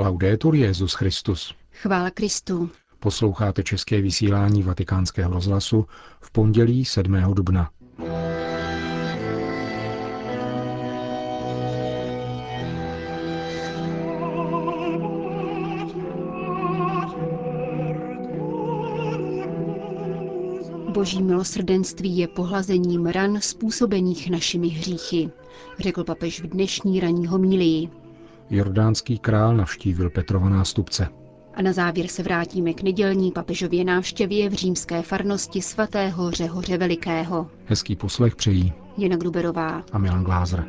[0.00, 1.54] Laudetur Jezus Christus.
[1.72, 2.70] Chvála Kristu.
[2.98, 5.86] Posloucháte české vysílání Vatikánského rozhlasu
[6.20, 7.34] v pondělí 7.
[7.34, 7.70] dubna.
[20.92, 25.30] Boží milosrdenství je pohlazením ran způsobených našimi hříchy,
[25.78, 28.07] řekl papež v dnešní ranní homílii.
[28.50, 31.08] Jordánský král navštívil Petrova nástupce.
[31.54, 37.50] A na závěr se vrátíme k nedělní papežově návštěvě v římské farnosti svatého Řehoře Velikého.
[37.64, 40.64] Hezký poslech přejí Jana Gruberová a Milan Glázer.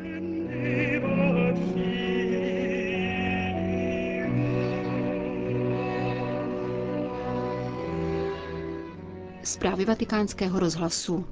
[9.43, 11.25] Zprávy vatikánského rozhlasu.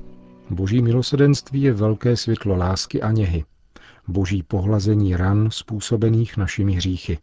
[0.49, 3.43] Boží milosedenství je velké světlo lásky a něhy.
[4.07, 7.19] Boží pohlazení ran způsobených našimi hříchy,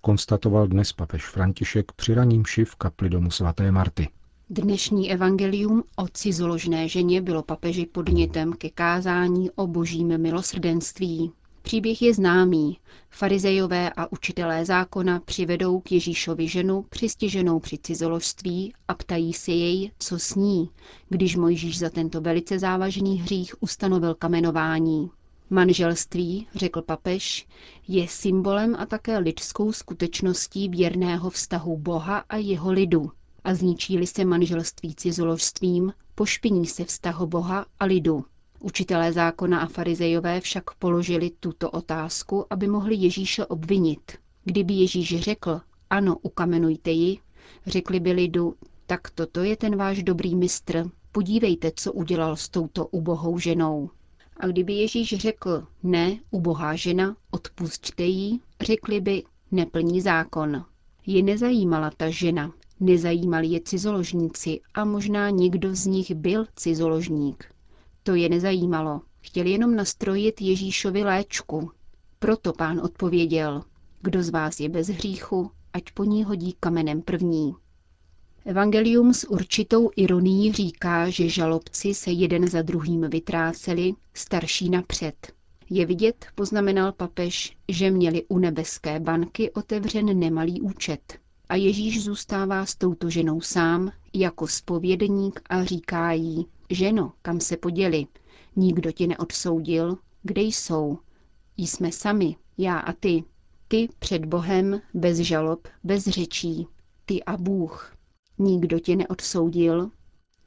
[0.00, 4.08] konstatoval dnes papež František při raním šiv v kapli domu svaté Marty.
[4.50, 11.32] Dnešní evangelium o cizoložné ženě bylo papeži podnětem ke kázání o božím milosrdenství.
[11.62, 12.78] Příběh je známý.
[13.10, 19.90] Farizejové a učitelé zákona přivedou k Ježíšovi ženu přistiženou při cizoložství a ptají se jej,
[19.98, 20.70] co s ní,
[21.08, 25.10] když Mojžíš za tento velice závažný hřích ustanovil kamenování.
[25.50, 27.46] Manželství, řekl papež,
[27.88, 33.10] je symbolem a také lidskou skutečností věrného vztahu Boha a jeho lidu.
[33.44, 38.24] A zničí-li se manželství cizoložstvím, pošpiní se vztah Boha a lidu.
[38.60, 44.12] Učitelé zákona a farizejové však položili tuto otázku, aby mohli Ježíše obvinit.
[44.44, 47.18] Kdyby Ježíš řekl, ano, ukamenujte ji,
[47.66, 48.54] řekli by lidu,
[48.86, 53.90] tak toto je ten váš dobrý mistr, podívejte, co udělal s touto ubohou ženou.
[54.36, 60.64] A kdyby Ježíš řekl, ne, ubohá žena, odpusťte jí, řekli by, neplní zákon.
[61.06, 67.44] Je nezajímala ta žena, nezajímali je cizoložníci a možná někdo z nich byl cizoložník.
[68.02, 69.00] To je nezajímalo.
[69.20, 71.70] Chtěl jenom nastrojit Ježíšovi léčku.
[72.18, 73.62] Proto pán odpověděl,
[74.02, 77.54] kdo z vás je bez hříchu, ať po ní hodí kamenem první.
[78.48, 85.32] Evangelium s určitou ironií říká, že žalobci se jeden za druhým vytráceli, starší napřed.
[85.70, 91.18] Je vidět, poznamenal papež, že měli u nebeské banky otevřen nemalý účet.
[91.48, 97.56] A Ježíš zůstává s touto ženou sám, jako spovědník a říká jí, ženo, kam se
[97.56, 98.06] poděli,
[98.56, 100.98] nikdo ti neodsoudil, kde jsou?
[101.56, 103.24] Jsme sami, já a ty.
[103.68, 106.66] Ty před Bohem, bez žalob, bez řečí.
[107.06, 107.95] Ty a Bůh.
[108.38, 109.90] Nikdo tě neodsoudil?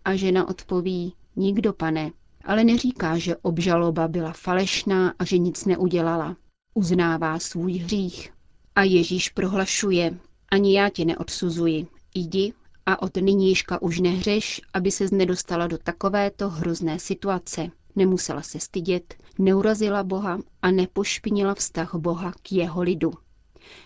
[0.06, 2.12] A žena odpoví, nikdo, pane,
[2.46, 6.38] ale neříká, že obžaloba byla falešná a že nic neudělala.
[6.74, 8.34] Uznává svůj hřích.
[8.76, 10.18] A Ježíš prohlašuje,
[10.52, 12.54] ani já tě neodsuzuji, jdi
[12.86, 17.72] a od nynějška už nehřeš, aby se nedostala do takovéto hrozné situace.
[17.96, 23.12] Nemusela se stydět, neurazila Boha a nepošpinila vztah Boha k jeho lidu.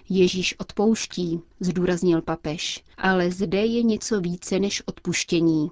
[0.09, 5.72] Ježíš odpouští, zdůraznil papež, ale zde je něco více než odpuštění.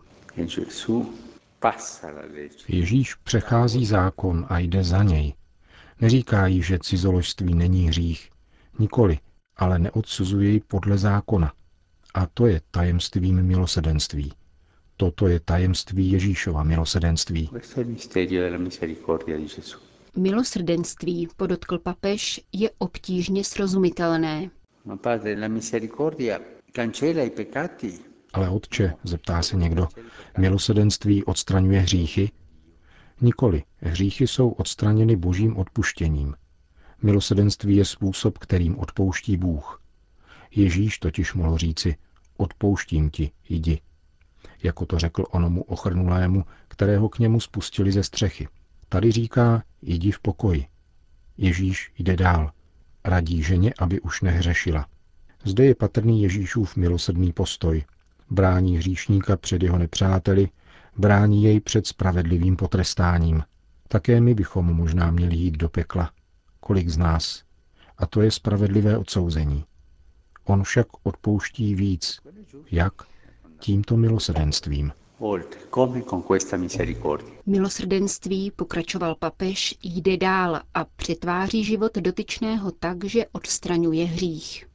[2.67, 5.33] Ježíš přechází zákon a jde za něj.
[6.01, 8.29] Neříká jí, že cizoložství není hřích.
[8.79, 9.19] Nikoli,
[9.57, 11.53] ale neodsuzuje ji podle zákona.
[12.13, 14.33] A to je tajemstvím milosedenství.
[14.97, 17.49] Toto je tajemství Ježíšova milosedenství.
[20.17, 24.49] Milosrdenství, podotkl papež, je obtížně srozumitelné.
[28.33, 29.87] Ale otče, zeptá se někdo,
[30.37, 32.31] milosedenství odstraňuje hříchy?
[33.21, 36.35] Nikoli, hříchy jsou odstraněny božím odpuštěním.
[37.03, 39.81] Milosedenství je způsob, kterým odpouští Bůh.
[40.55, 41.95] Ježíš totiž mohl říci,
[42.37, 43.81] odpouštím ti, jdi.
[44.63, 48.47] Jako to řekl onomu ochrnulému, kterého k němu spustili ze střechy.
[48.91, 50.65] Tady říká, jdi v pokoji.
[51.37, 52.51] Ježíš jde dál.
[53.05, 54.87] Radí ženě, aby už nehřešila.
[55.43, 57.83] Zde je patrný Ježíšův milosrdný postoj.
[58.29, 60.49] Brání hříšníka před jeho nepřáteli,
[60.97, 63.43] brání jej před spravedlivým potrestáním.
[63.87, 66.11] Také my bychom možná měli jít do pekla.
[66.59, 67.43] Kolik z nás?
[67.97, 69.65] A to je spravedlivé odsouzení.
[70.43, 72.19] On však odpouští víc.
[72.71, 72.93] Jak?
[73.59, 74.91] Tímto milosedenstvím.
[77.45, 84.67] Milosrdenství, pokračoval papež, jde dál a přetváří život dotyčného tak, že odstraňuje hřích.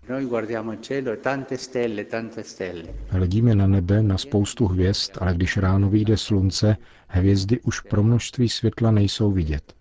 [3.08, 6.76] Hledíme na nebe na spoustu hvězd, ale když ráno vyjde slunce,
[7.08, 9.74] hvězdy už pro množství světla nejsou vidět.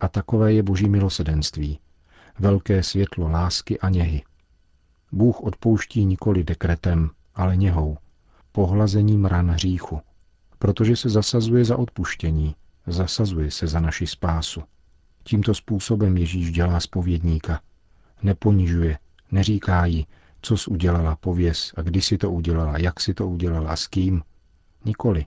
[0.00, 1.78] A takové je boží milosedenství.
[2.38, 4.22] Velké světlo lásky a něhy.
[5.12, 7.96] Bůh odpouští nikoli dekretem, ale něhou,
[8.52, 10.00] pohlazením ran hříchu,
[10.58, 12.54] protože se zasazuje za odpuštění,
[12.86, 14.62] zasazuje se za naši spásu.
[15.24, 17.60] Tímto způsobem Ježíš dělá spovědníka.
[18.22, 18.98] Neponižuje,
[19.32, 20.06] neříká jí,
[20.42, 23.86] co jsi udělala, pověz, a kdy si to udělala, jak si to udělala a s
[23.86, 24.22] kým.
[24.84, 25.26] Nikoli.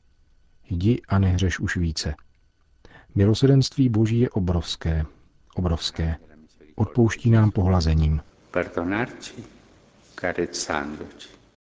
[0.70, 2.16] Jdi a nehřeš už více.
[3.16, 5.06] Milosedenství Boží je obrovské,
[5.56, 6.16] obrovské.
[6.76, 8.22] Odpouští nám pohlazením.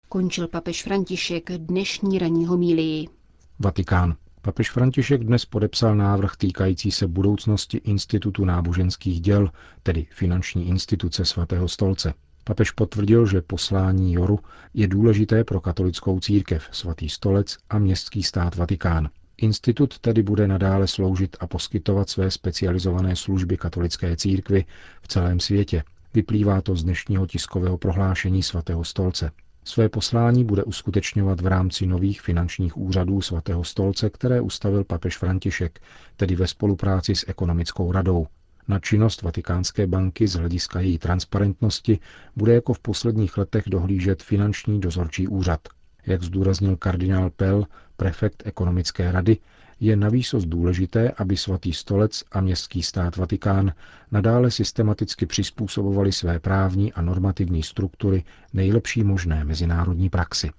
[0.09, 3.16] Končil papež František dnešní ranní homílii.
[3.59, 4.15] Vatikán.
[4.41, 9.49] Papež František dnes podepsal návrh týkající se budoucnosti Institutu náboženských děl,
[9.83, 12.13] tedy finanční instituce svatého stolce.
[12.43, 14.39] Papež potvrdil, že poslání Joru
[14.73, 19.09] je důležité pro katolickou církev, svatý stolec a městský stát Vatikán.
[19.37, 24.65] Institut tedy bude nadále sloužit a poskytovat své specializované služby katolické církvy
[25.01, 25.83] v celém světě.
[26.13, 29.31] Vyplývá to z dnešního tiskového prohlášení svatého stolce.
[29.67, 35.79] Své poslání bude uskutečňovat v rámci nových finančních úřadů svatého stolce, které ustavil papež František,
[36.15, 38.27] tedy ve spolupráci s ekonomickou radou.
[38.67, 41.99] Na činnost Vatikánské banky z hlediska její transparentnosti
[42.35, 45.59] bude jako v posledních letech dohlížet finanční dozorčí úřad.
[46.05, 47.65] Jak zdůraznil kardinál Pell,
[47.97, 49.37] prefekt ekonomické rady,
[49.79, 53.73] je navýsost důležité, aby svatý stolec a městský stát Vatikán
[54.11, 60.49] nadále systematicky přizpůsobovali své právní a normativní struktury nejlepší možné mezinárodní praxi.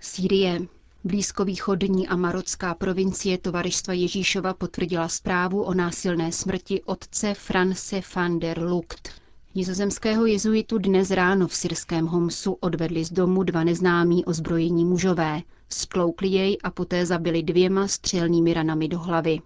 [0.00, 0.60] Sýrie.
[1.04, 8.58] Blízkovýchodní a marocká provincie Tovaristva Ježíšova potvrdila zprávu o násilné smrti otce France van der
[8.62, 9.23] Lucht.
[9.56, 15.40] Nizozemského jezuitu dnes ráno v syrském Homsu odvedli z domu dva neznámí ozbrojení mužové.
[15.68, 19.40] Stloukli jej a poté zabili dvěma střelnými ranami do hlavy.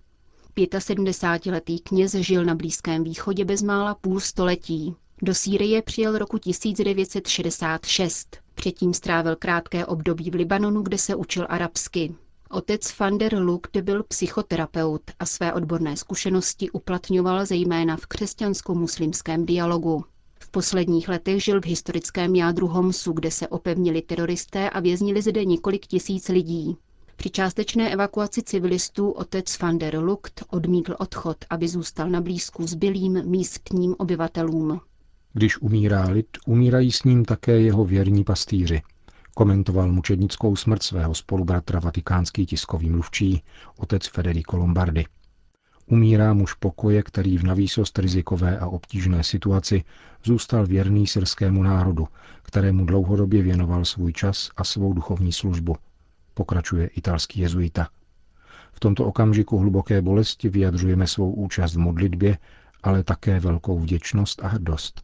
[0.56, 4.94] 75-letý kněz žil na Blízkém východě bezmála půl století.
[5.22, 8.36] Do Sýrie přijel roku 1966.
[8.54, 12.14] Předtím strávil krátké období v Libanonu, kde se učil arabsky.
[12.50, 20.04] Otec van der Lukt byl psychoterapeut a své odborné zkušenosti uplatňoval zejména v křesťansko-muslimském dialogu.
[20.40, 25.44] V posledních letech žil v historickém jádru Homsu, kde se opevnili teroristé a věznili zde
[25.44, 26.76] několik tisíc lidí.
[27.16, 33.22] Při částečné evakuaci civilistů otec van der Lukt odmítl odchod, aby zůstal na blízku zbylým
[33.24, 34.80] místním obyvatelům.
[35.32, 38.82] Když umírá lid, umírají s ním také jeho věrní pastýři,
[39.38, 43.42] komentoval mučednickou smrt svého spolubratra vatikánský tiskový mluvčí,
[43.76, 45.06] otec Federico Lombardi.
[45.86, 49.84] Umírá muž pokoje, který v navýsost rizikové a obtížné situaci
[50.24, 52.08] zůstal věrný syrskému národu,
[52.42, 55.76] kterému dlouhodobě věnoval svůj čas a svou duchovní službu,
[56.34, 57.88] pokračuje italský jezuita.
[58.72, 62.38] V tomto okamžiku hluboké bolesti vyjadřujeme svou účast v modlitbě,
[62.82, 65.00] ale také velkou vděčnost a hrdost.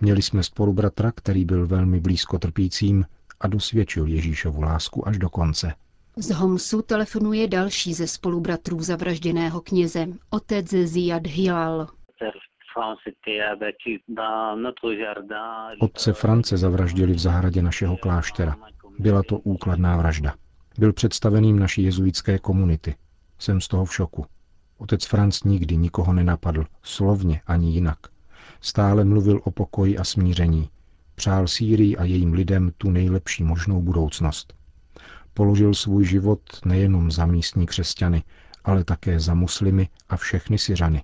[0.00, 3.04] Měli jsme spolubratra, který byl velmi blízko trpícím
[3.40, 5.74] a dosvědčil Ježíšovu lásku až do konce.
[6.16, 11.86] Z Homsu telefonuje další ze spolubratrů zavražděného kněze, otec Ziad Hilal.
[15.80, 18.56] Otce France zavraždili v zahradě našeho kláštera.
[18.98, 20.34] Byla to úkladná vražda.
[20.78, 22.94] Byl představeným naší jezuitské komunity.
[23.38, 24.26] Jsem z toho v šoku.
[24.78, 27.98] Otec Franc nikdy nikoho nenapadl, slovně ani jinak.
[28.60, 30.70] Stále mluvil o pokoji a smíření.
[31.18, 34.54] Přál Sýrii a jejím lidem tu nejlepší možnou budoucnost.
[35.34, 38.22] Položil svůj život nejenom za místní křesťany,
[38.64, 41.02] ale také za muslimy a všechny Syřany.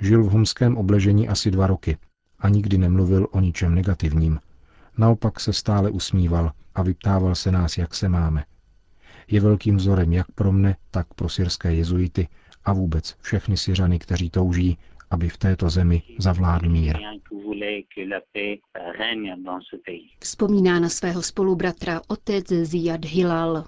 [0.00, 1.96] Žil v homském obležení asi dva roky
[2.38, 4.40] a nikdy nemluvil o ničem negativním.
[4.98, 8.44] Naopak se stále usmíval a vyptával se nás, jak se máme.
[9.28, 12.28] Je velkým vzorem jak pro mne, tak pro syrské jezuity
[12.64, 14.78] a vůbec všechny Syřany, kteří touží,
[15.14, 16.98] aby v této zemi zavládl mír.
[20.20, 23.64] Vzpomíná na svého spolubratra otec Ziad Hilal.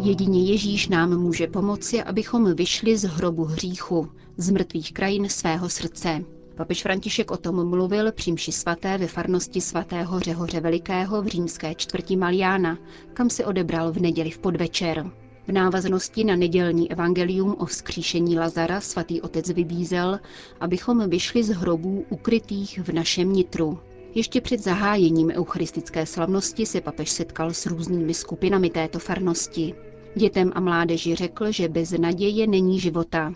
[0.00, 6.37] Jedině Ježíš nám může pomoci, abychom vyšli z hrobu hříchu, z mrtvých krajin svého srdce.
[6.58, 11.74] Papež František o tom mluvil při mši svaté ve farnosti svatého Řehoře Velikého v římské
[11.74, 12.78] čtvrti Maliána,
[13.14, 15.10] kam se odebral v neděli v podvečer.
[15.48, 20.18] V návaznosti na nedělní evangelium o vzkříšení Lazara svatý otec vybízel,
[20.60, 23.78] abychom vyšli z hrobů ukrytých v našem nitru.
[24.14, 29.74] Ještě před zahájením eucharistické slavnosti se papež setkal s různými skupinami této farnosti.
[30.14, 33.32] Dětem a mládeži řekl, že bez naděje není života.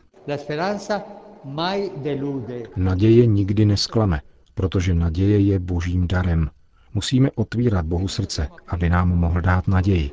[2.76, 4.20] Naděje nikdy nesklame,
[4.54, 6.50] protože naděje je božím darem.
[6.94, 10.10] Musíme otvírat Bohu srdce, aby nám mohl dát naději.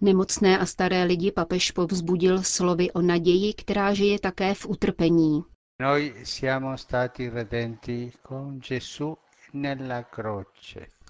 [0.00, 5.42] Nemocné a staré lidi papež povzbudil slovy o naději, která žije také v utrpení.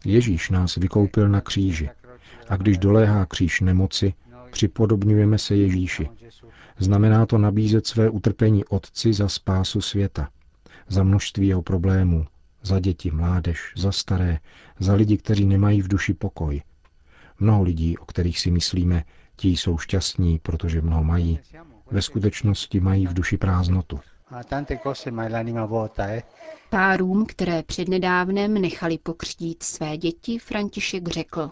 [0.04, 1.90] Ježíš nás vykoupil na kříži
[2.48, 4.14] a když doléhá kříž nemoci,
[4.50, 6.08] připodobňujeme se Ježíši.
[6.78, 10.28] Znamená to nabízet své utrpení Otci za spásu světa,
[10.88, 12.26] za množství jeho problémů,
[12.62, 14.38] za děti, mládež, za staré,
[14.78, 16.62] za lidi, kteří nemají v duši pokoj.
[17.40, 19.04] Mnoho lidí, o kterých si myslíme,
[19.36, 21.40] ti jsou šťastní, protože mnoho mají,
[21.90, 24.00] ve skutečnosti mají v duši prázdnotu.
[25.98, 26.22] Eh.
[26.70, 31.50] Párům, které přednedávnem nechali pokřtít své děti, František řekl.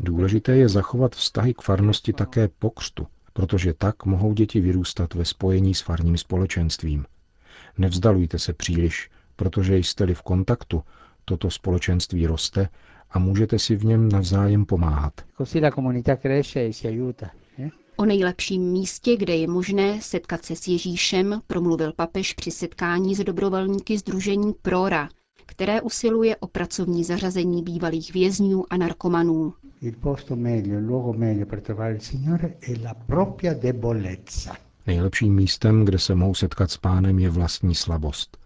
[0.00, 5.24] Důležité je zachovat vztahy k farnosti také po křtu, protože tak mohou děti vyrůstat ve
[5.24, 7.04] spojení s farním společenstvím.
[7.78, 10.82] Nevzdalujte se příliš, protože jste-li v kontaktu,
[11.24, 12.68] toto společenství roste
[13.10, 15.12] a můžete si v něm navzájem pomáhat.
[15.40, 16.70] E
[17.58, 17.70] eh?
[17.96, 23.24] O nejlepším místě, kde je možné setkat se s Ježíšem, promluvil papež při setkání s
[23.24, 25.08] dobrovolníky Združení Prora,
[25.50, 29.54] které usiluje o pracovní zařazení bývalých vězňů a narkomanů.
[34.86, 38.38] Nejlepším místem, kde se mohou setkat s pánem, je vlastní slabost.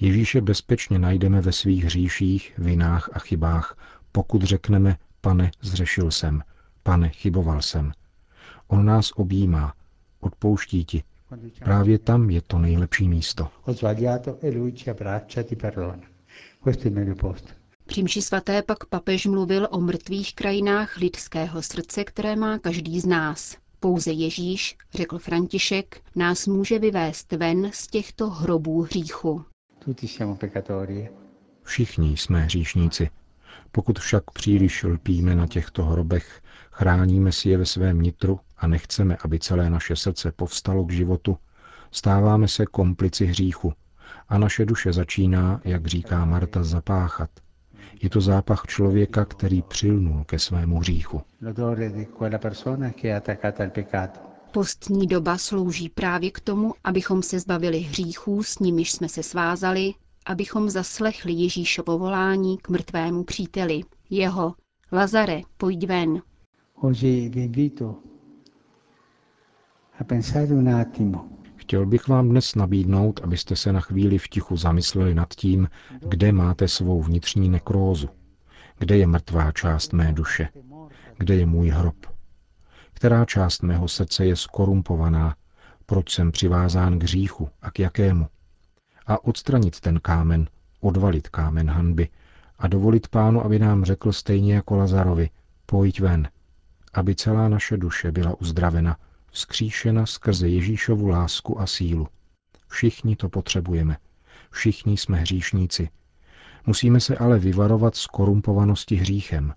[0.00, 3.78] Ježíše bezpečně najdeme ve svých hříších, vinách a chybách,
[4.12, 6.42] pokud řekneme, pane, zřešil jsem,
[6.82, 7.92] pane, chyboval jsem.
[8.68, 9.74] On nás objímá,
[10.20, 11.02] odpouští ti.
[11.64, 13.48] Právě tam je to nejlepší místo.
[17.86, 23.06] Při mši svaté pak papež mluvil o mrtvých krajinách lidského srdce, které má každý z
[23.06, 23.56] nás.
[23.80, 29.44] Pouze Ježíš, řekl František, nás může vyvést ven z těchto hrobů hříchu.
[31.62, 33.10] Všichni jsme hříšníci.
[33.72, 39.16] Pokud však příliš lpíme na těchto hrobech, chráníme si je ve svém nitru a nechceme,
[39.24, 41.38] aby celé naše srdce povstalo k životu,
[41.90, 43.72] stáváme se komplici hříchu
[44.30, 47.30] a naše duše začíná, jak říká Marta, zapáchat.
[48.02, 51.22] Je to zápach člověka, který přilnul ke svému hříchu.
[54.52, 59.94] Postní doba slouží právě k tomu, abychom se zbavili hříchů, s nimiž jsme se svázali,
[60.26, 63.80] abychom zaslechli Ježíšovo volání k mrtvému příteli.
[64.10, 64.54] Jeho,
[64.92, 66.22] Lazare, pojď ven.
[71.70, 75.68] Chtěl bych vám dnes nabídnout, abyste se na chvíli v tichu zamysleli nad tím,
[76.08, 78.08] kde máte svou vnitřní nekrózu,
[78.78, 80.48] kde je mrtvá část mé duše,
[81.18, 81.96] kde je můj hrob,
[82.92, 85.36] která část mého srdce je skorumpovaná,
[85.86, 88.26] proč jsem přivázán k hříchu a k jakému.
[89.06, 90.46] A odstranit ten kámen,
[90.80, 92.08] odvalit kámen hanby
[92.58, 95.30] a dovolit pánu, aby nám řekl stejně jako Lazarovi,
[95.66, 96.28] pojď ven,
[96.94, 98.96] aby celá naše duše byla uzdravena,
[99.30, 102.08] vzkříšena skrze Ježíšovu lásku a sílu.
[102.68, 103.96] Všichni to potřebujeme.
[104.50, 105.88] Všichni jsme hříšníci.
[106.66, 109.54] Musíme se ale vyvarovat z korumpovanosti hříchem.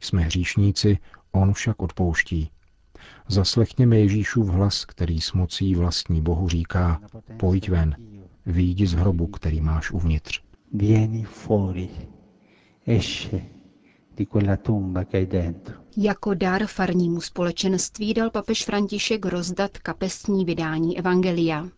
[0.00, 0.98] Jsme hříšníci,
[1.32, 2.50] on však odpouští.
[3.28, 7.00] Zaslechněme Ježíšův hlas, který s mocí vlastní Bohu říká,
[7.36, 7.96] pojď ven,
[8.46, 10.42] výjdi z hrobu, který máš uvnitř.
[10.72, 11.88] Vieni fuori,
[12.86, 13.55] esce
[14.16, 14.56] di quella
[15.04, 15.74] che hai dentro.
[15.96, 21.68] Jako dar farnímu společenství dal papež František rozdat kapesní vydání Evangelia.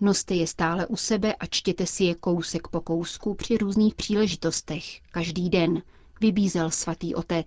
[0.00, 4.84] Noste je stále u sebe a čtěte si je kousek po kousku při různých příležitostech,
[5.10, 5.82] každý den,
[6.20, 7.46] vybízel svatý otec.